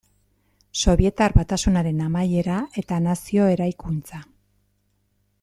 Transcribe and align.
Sobietar 0.85 1.35
Batasunaren 1.39 2.01
amaiera 2.07 2.57
eta 2.83 2.99
nazio 3.09 3.51
eraikuntza. 3.59 4.25